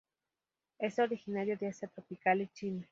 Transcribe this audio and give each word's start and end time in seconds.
Es 0.79 0.97
originario 0.97 1.57
de 1.57 1.67
Asia 1.67 1.87
tropical 1.87 2.41
y 2.41 2.47
China. 2.47 2.79